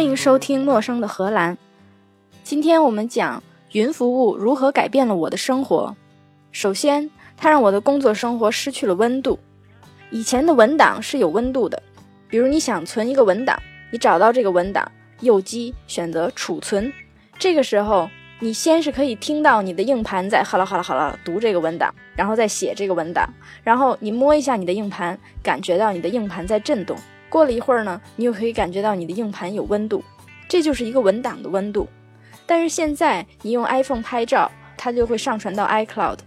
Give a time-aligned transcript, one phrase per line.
[0.00, 1.54] 欢迎收听《陌生的荷兰》。
[2.42, 3.42] 今天我们讲
[3.72, 5.94] 云服务如何改变了我的生活。
[6.52, 9.38] 首先，它让我的工作生活失去了温度。
[10.10, 11.82] 以前的文档是有温度的，
[12.30, 13.60] 比如你想存一个文档，
[13.92, 16.90] 你找到这个文档，右击选择储存，
[17.38, 23.28] 这个时候你先是可以听到你的硬盘在哈啦哈啦哈啦读这个文档，然后再写这个文档，
[23.62, 26.96] 然后你摸一下你的硬盘，感觉到你的硬盘在震动。
[27.30, 30.04] 过了一会儿呢，你又可以感觉到你的硬盘有温度，
[30.48, 31.88] 这就是一个文档的温度。
[32.44, 36.18] 但是现在你用 iPhone 拍照，它就会上传到 iCloud，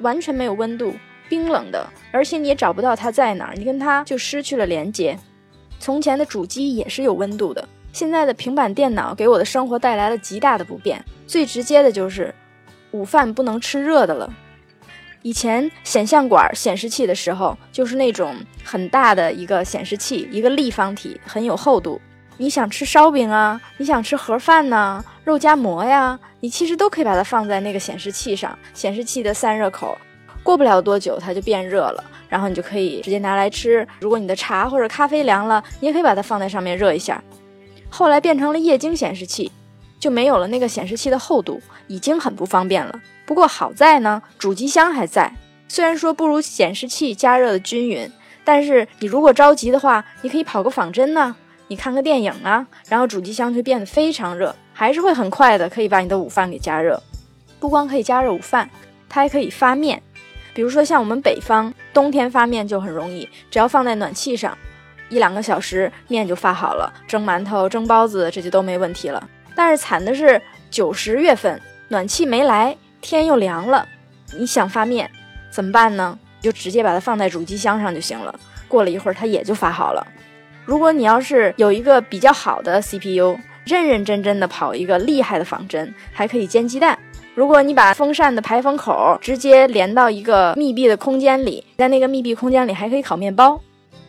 [0.00, 0.92] 完全没有温度，
[1.28, 5.16] 冰冷的，而且你也找不到它在哪儿，你跟它就失去了连接。
[5.78, 11.02] 从前的主机也是有温度的，现在的平板电脑给我的生活带来了极大的不便。
[11.26, 12.34] 最直接的就是
[12.90, 14.32] 午饭不能吃热的了。
[15.22, 22.00] 以前显像管显示器的时候，就是那种很大的一个显示器，一个立方体，很有厚度。
[22.38, 28.58] 你想吃烧饼啊，你想吃盒饭呐，肉夹馍呀，你其实都可以把它放在那个显示器上。
[28.72, 29.98] 显示器的散热口，
[30.42, 33.86] 过不了多久它就变热了，然后你就可以直接拿来吃。
[34.00, 37.22] 如果你的茶或者咖啡凉了，你也可以把它放在上面热一下。
[37.90, 39.52] 后来变成了液晶显示器，
[40.00, 43.00] 就没有了那个显示器的厚度，已经很不方便了。
[43.26, 45.32] 不过好在呢，主机箱还在。
[45.68, 48.10] 虽然说不如显示器加热的均匀，
[48.42, 51.36] 但是你如果着急的话，你可以跑个仿真呢，
[51.68, 57.00] 你看个电影啊，然后主机箱就变得非常热，还是会很快的，可以把你的午饭给加热。
[57.60, 58.68] 不光可以加热午饭，
[59.08, 60.02] 它还可以发面。
[60.52, 64.58] 比如说像我们北方，冬天发面就很容易，只要放在暖气上，
[65.08, 69.28] 一两个小时面就发好了，蒸馒头、蒸包子这就都没问题了。
[69.54, 72.76] 但是惨的是九十月份暖气没来。
[73.02, 73.88] 天又凉了，
[74.36, 75.10] 你想发面
[75.50, 76.18] 怎么办呢？
[76.42, 78.38] 就直接把它放在主机箱上就行了。
[78.68, 80.06] 过了一会儿，它也就发好了。
[80.66, 86.98] 如果你要是有一个比较好的 CPU，认认真真的跑一个厉害的仿真，还可以煎鸡蛋。
[87.34, 93.58] 如果你把风扇的排风口直接连到一个密闭的空间里，在那个密闭空间里还可以烤面包。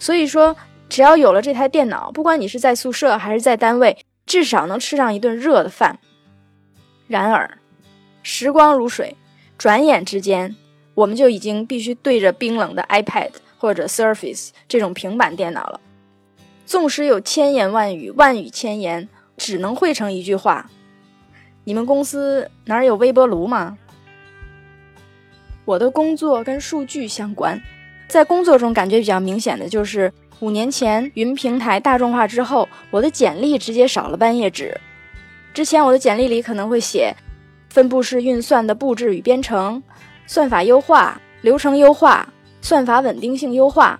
[0.00, 0.56] 所以说，
[0.88, 3.96] 只要有了这台电脑，不管你是在宿舍还是在单位，
[4.32, 5.98] 至少能吃上一顿热的饭。
[7.06, 7.58] 然而。
[8.22, 9.14] 时光如水，
[9.58, 10.56] 转眼之间，
[10.94, 13.28] 我们就已经必须对着冰冷的 iPad
[13.58, 15.78] 或者 Surface 这种平板电脑了。
[16.64, 19.06] 纵使有千言万语，万语千言，
[19.36, 20.70] 只能汇成一句话：
[21.64, 23.76] 你们公司哪有微波炉吗？
[25.66, 27.60] 我的工作跟数据相关，
[28.08, 30.10] 在工作中感觉比较明显的就是，
[30.42, 34.76] 五年前云平台大众化之后，我的简历直接少了半页纸。
[35.54, 37.14] 之前我的简历里可能会写。
[37.70, 39.82] 分布式运算的布置与编程、
[40.26, 42.28] 算法优化、流程优化、
[42.60, 43.98] 算法稳定性优化，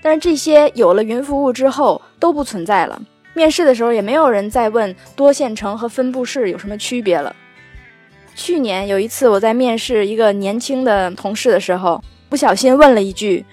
[0.00, 3.00] 但是这些有了云服务之后都不存在了。
[3.32, 7.34] 面试的时候也没有人再问多线程和分布式有什么区别了。
[8.36, 13.44] 去年有一次我在面试一个年轻的同事的时候，不小心问了一句：“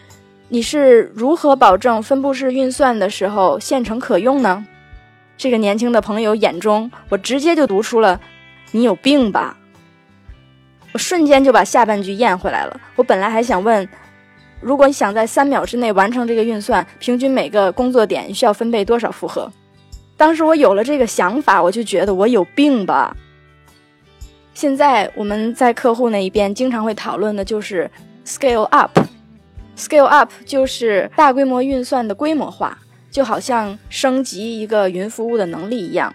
[0.47, 4.65] 你是如何保证分布式运算的时候线程可用呢？”
[5.37, 8.19] 这个年轻的朋友眼中，我直接就读出了。
[8.71, 9.57] 你有病吧！
[10.93, 12.79] 我瞬间就把下半句咽回来了。
[12.95, 13.87] 我本来还想问，
[14.61, 19.51] 如果你想在三秒之内完成这个运算，平均每个工作点需要分配多少负荷？
[20.17, 23.15] 当时我有了这个想法，我就觉得我有病吧。
[24.53, 27.89] 现在我们在客户那一边经常会讨论的就是
[28.25, 28.97] scale up”
[29.77, 32.77] Scale up 就是大规模运算的规模化，
[33.11, 36.13] 就好像升级一个云服务的能力一样。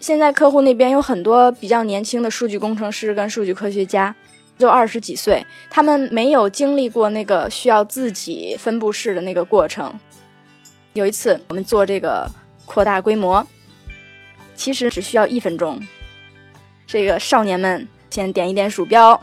[0.00, 4.14] 现在客户那边有很多比较年轻的数据工程师跟数据科学家，
[4.58, 9.92] 就二十几岁，他们没有经历过那个需要自己分布式的那个过程。
[10.92, 12.28] 有一次我们做这个
[12.66, 13.46] 扩大规模，
[14.54, 15.80] 其实只需要一分钟。
[16.86, 19.20] 这个少年们先点一点鼠标，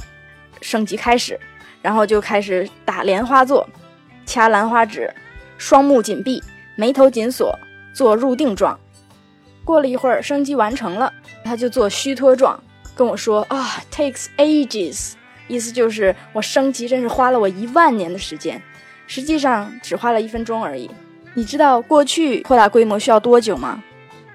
[0.61, 1.39] 升级开始，
[1.81, 3.67] 然后就开始打莲花座，
[4.25, 5.13] 掐兰花指，
[5.57, 6.41] 双目紧闭，
[6.75, 7.57] 眉头紧锁，
[7.93, 8.79] 做入定状。
[9.63, 12.59] 过了一会儿，升级完成了，他就做虚脱状，
[12.95, 15.13] 跟我说啊，takes ages，
[15.47, 18.61] 意思就是我升级真是花了我一万年的时间，
[19.05, 20.89] 实际上只花了一分钟而已。
[21.35, 23.83] 你知道过去扩大规模需要多久吗？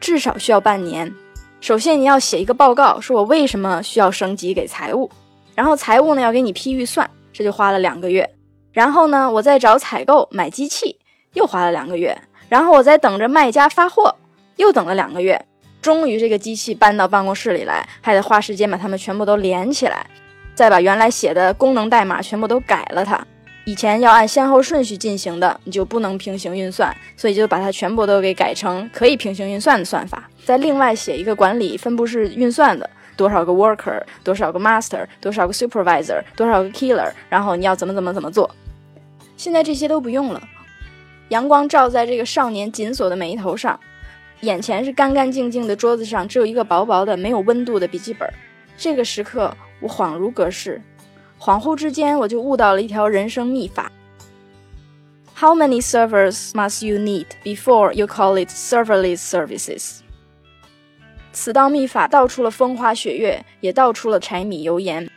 [0.00, 1.12] 至少需要半年。
[1.60, 5.10] 首先你要写一个报告，说我为什么需要升级给财务，
[5.54, 8.30] 然后财务呢要给你批预算，这就花了两个月。
[8.72, 10.98] 然后呢，我再找采购买机器，
[11.34, 12.16] 又花了两个月。
[12.48, 14.16] 然后我在等着卖家发货。
[14.56, 15.46] 又等了两个月，
[15.82, 20.06] 终于这个机器搬到办公室里来，还得花时间把它们全部都连起来，
[20.54, 23.20] 再把原来写的功能代码全部都改了它。
[23.64, 30.30] 以前要按先后顺序进行的，你就不能平行运算，所以就把它全部都给改成可以平行运算的算法。
[30.44, 38.50] 再另外写一个管理分布式运算的，多少个 worker，多少个 master，多少个 supervisor，多少个 killer，然后你要怎么怎么怎么做。
[39.36, 40.42] 现在这些都不用了，
[41.28, 43.78] 阳光照在这个少年紧锁的眉头上，
[44.40, 48.28] 眼前是干干净净的桌子上，只有一个薄薄的没有温度的笔记本。
[48.76, 50.80] 这个时刻，我恍如隔世。
[51.38, 53.90] 恍惚之间，我就悟到了一条人生秘法
[55.34, 60.03] ：How many servers must you need before you call it serverless services？
[61.34, 65.10] 此道秘法道出了风花雪月，也道出了柴米油盐，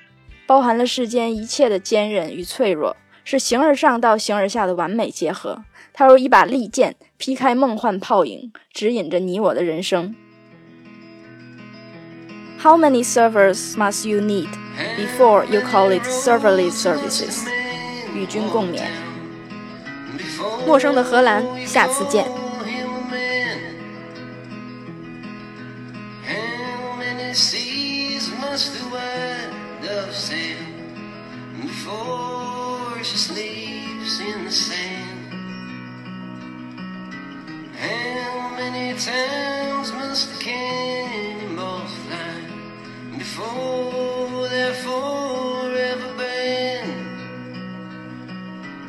[0.48, 5.64] 包含了世间一切的坚韧与脆弱，是形而上到形而下的完美结合。
[5.94, 10.16] 它如一把利剑，劈开梦幻泡影，指引着你我的人生。
[12.60, 14.50] How many servers must you need
[14.98, 17.48] before you call it serverless services？
[18.16, 18.82] 与君共勉。
[20.66, 22.26] 陌生的荷兰，下次见。
[38.98, 42.42] Times must the cannonballs fly
[43.16, 47.20] before they're forever banned?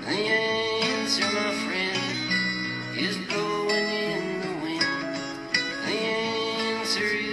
[0.06, 5.20] The answer, my friend, is blowing in the wind.
[5.84, 5.98] The
[6.72, 7.27] answer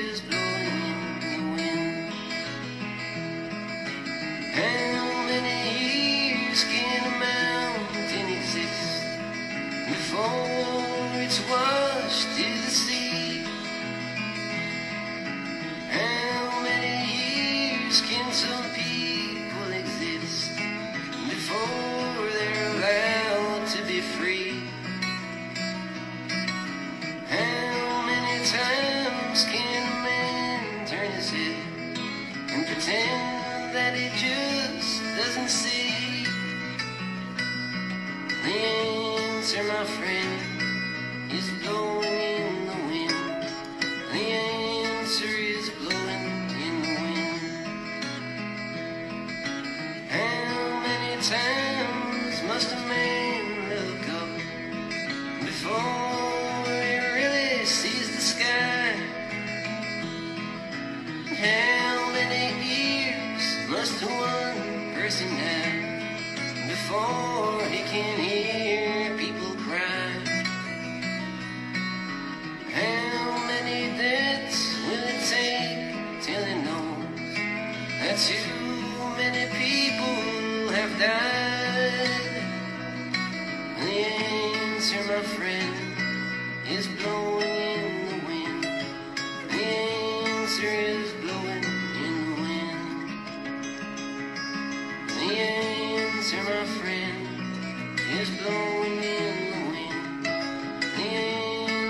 [32.75, 36.25] pretend that he just doesn't see?
[38.43, 43.47] The answer, my friend, is blowing in the wind.
[44.11, 44.25] The
[44.91, 46.25] answer is blowing
[46.65, 47.43] in the wind.
[50.09, 53.34] How many times must a man
[65.05, 70.09] person have before he can hear people cry?
[72.73, 77.37] How many deaths will it take till he knows
[78.01, 78.49] that too
[79.21, 82.25] many people have died?
[83.81, 83.97] The
[84.33, 85.75] answer, my friend,
[86.67, 87.54] is blowing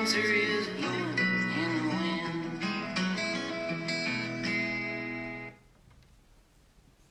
[0.05, 0.64] answer is